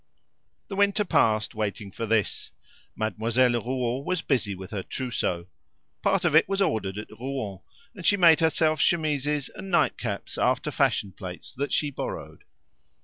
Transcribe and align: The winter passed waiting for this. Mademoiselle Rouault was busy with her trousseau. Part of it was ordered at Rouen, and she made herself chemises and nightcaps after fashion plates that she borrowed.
The 0.67 0.75
winter 0.75 1.05
passed 1.05 1.53
waiting 1.53 1.91
for 1.91 2.07
this. 2.07 2.49
Mademoiselle 2.95 3.51
Rouault 3.51 4.03
was 4.03 4.23
busy 4.23 4.55
with 4.55 4.71
her 4.71 4.81
trousseau. 4.81 5.45
Part 6.01 6.25
of 6.25 6.33
it 6.33 6.49
was 6.49 6.59
ordered 6.59 6.97
at 6.97 7.11
Rouen, 7.19 7.59
and 7.93 8.03
she 8.03 8.17
made 8.17 8.39
herself 8.39 8.81
chemises 8.81 9.49
and 9.49 9.69
nightcaps 9.71 10.39
after 10.39 10.71
fashion 10.71 11.11
plates 11.11 11.53
that 11.53 11.71
she 11.71 11.91
borrowed. 11.91 12.45